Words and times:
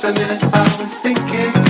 the 0.00 0.12
minute 0.14 0.42
I 0.54 0.80
was 0.80 0.98
thinking. 0.98 1.67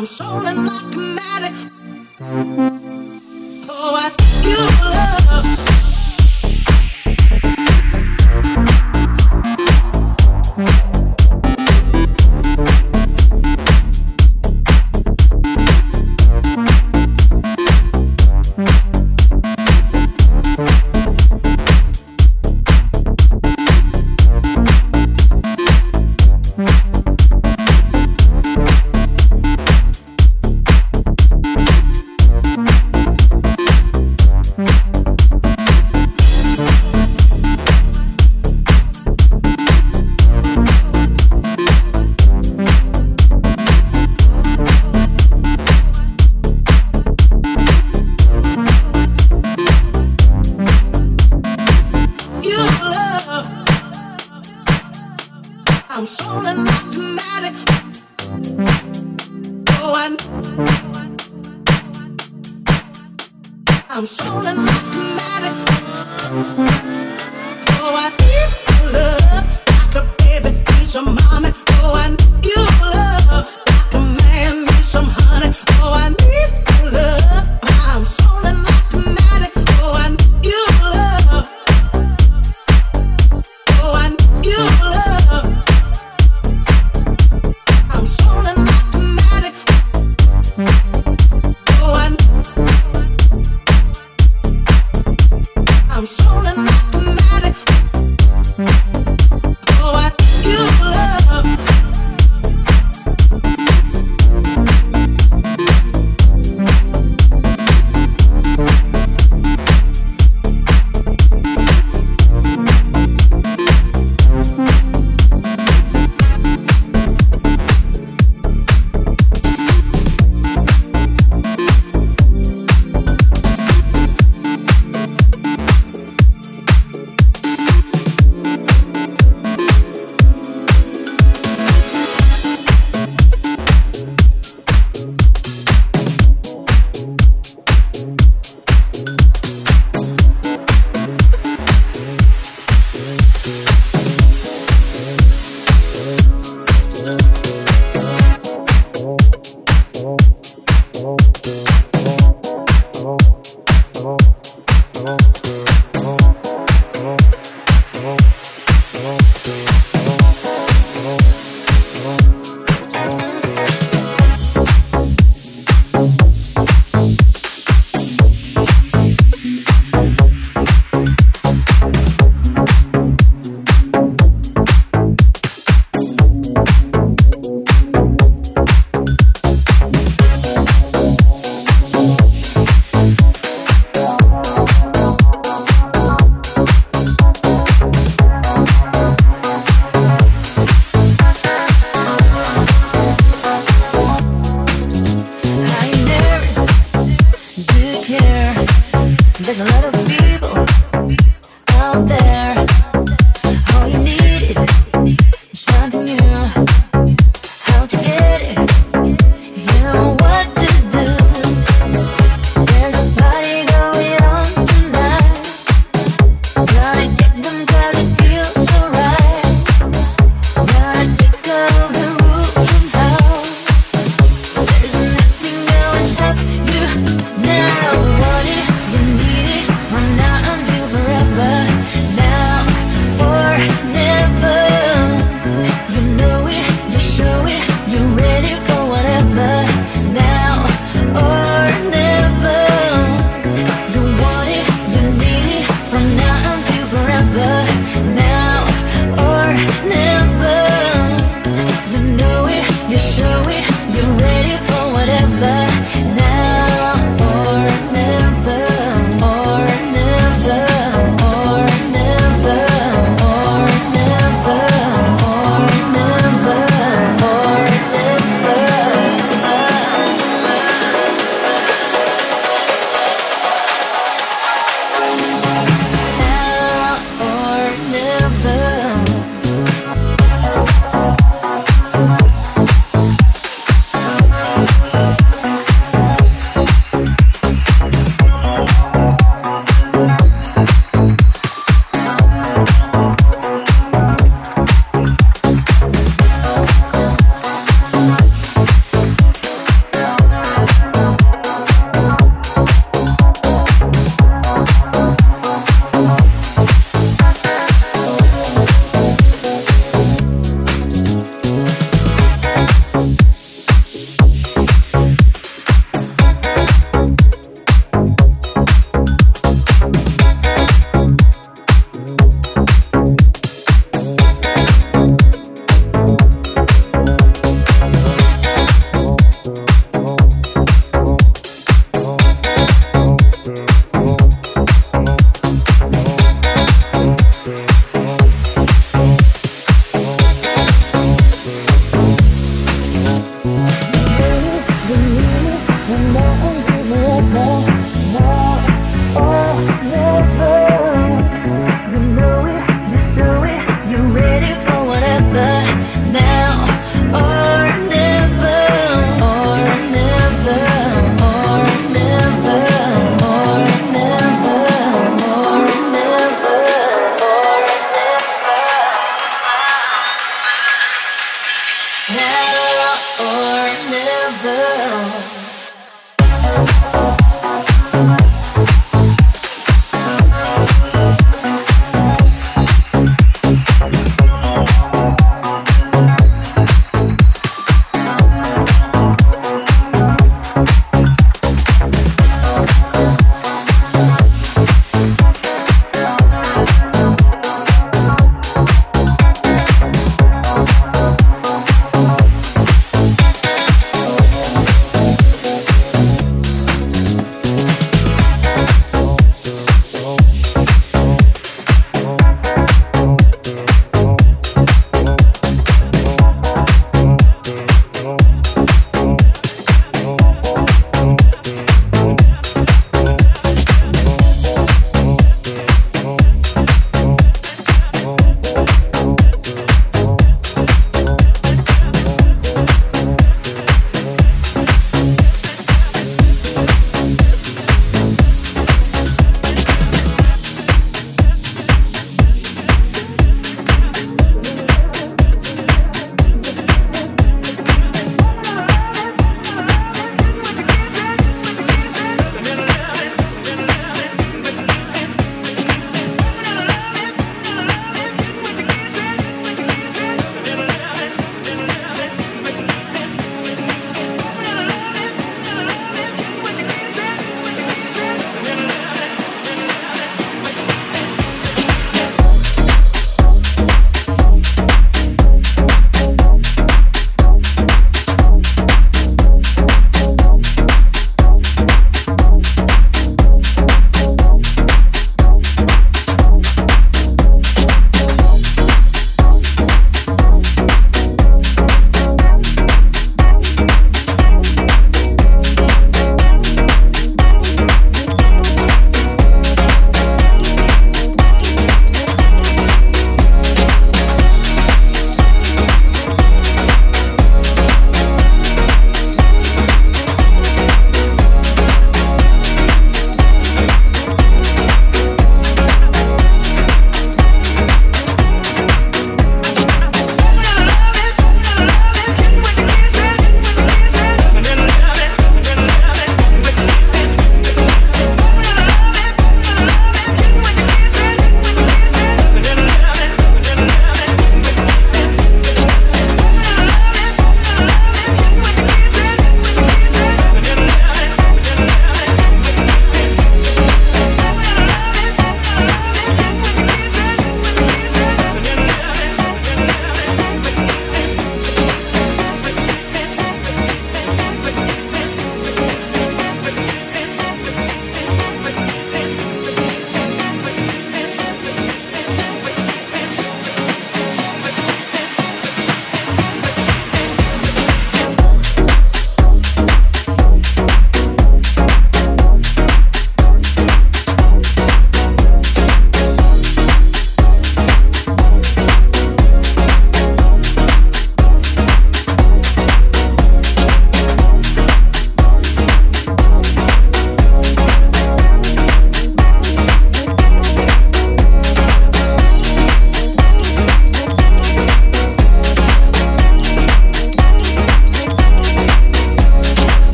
I'm 0.00 0.06
so 0.06 0.40
not 0.40 0.94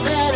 progress. 0.00 0.27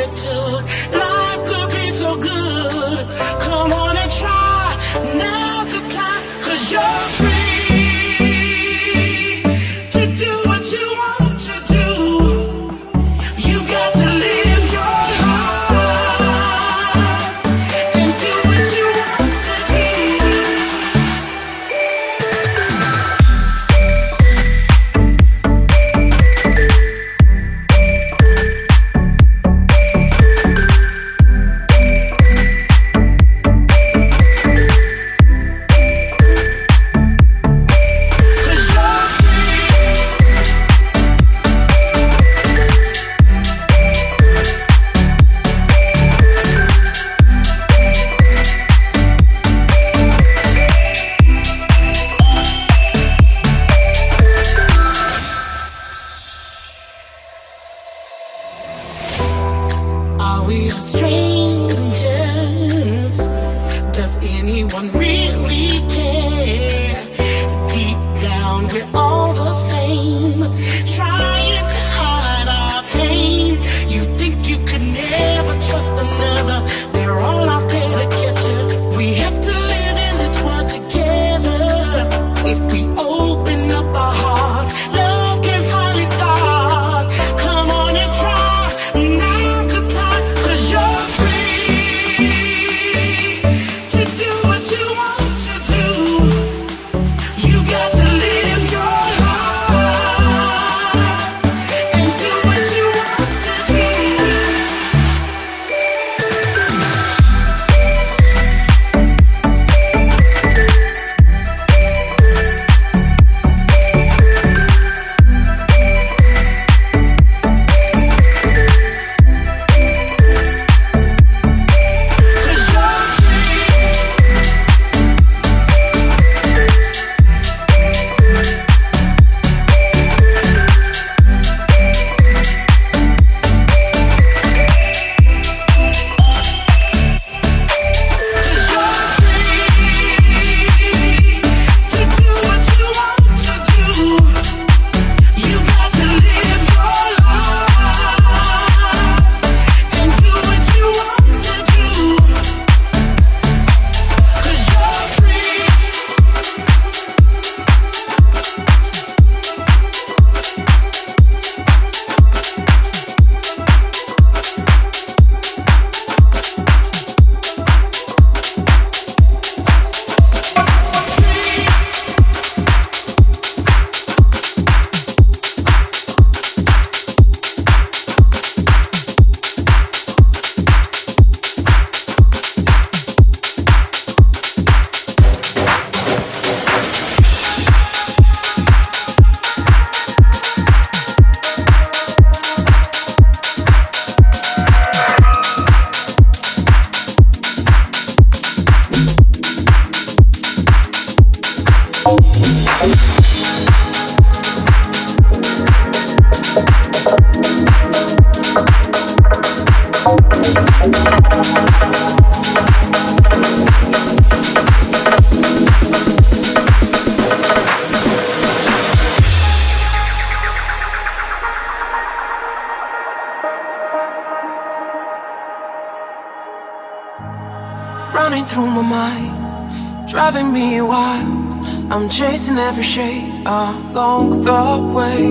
Chasing 232.42 232.58
every 232.58 232.82
shade 232.82 233.30
along 233.46 234.42
the 234.42 234.92
way. 234.96 235.30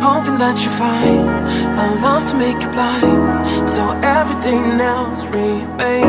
Hoping 0.00 0.38
that 0.38 0.58
you 0.64 0.70
find 0.70 1.20
a 1.78 2.00
love 2.02 2.24
to 2.24 2.34
make 2.36 2.60
you 2.62 2.68
blind, 2.70 3.68
so 3.68 3.82
everything 4.02 4.80
else 4.80 5.24
remains 5.26 6.05